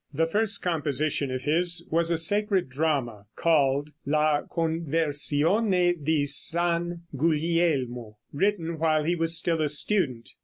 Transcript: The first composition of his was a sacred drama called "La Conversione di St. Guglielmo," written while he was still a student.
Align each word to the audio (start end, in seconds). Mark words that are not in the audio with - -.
The 0.11 0.25
first 0.25 0.63
composition 0.63 1.29
of 1.29 1.43
his 1.43 1.85
was 1.91 2.09
a 2.09 2.17
sacred 2.17 2.69
drama 2.69 3.27
called 3.35 3.91
"La 4.03 4.41
Conversione 4.51 6.03
di 6.03 6.25
St. 6.25 7.01
Guglielmo," 7.15 8.17
written 8.33 8.79
while 8.79 9.03
he 9.03 9.15
was 9.15 9.37
still 9.37 9.61
a 9.61 9.69
student. 9.69 10.27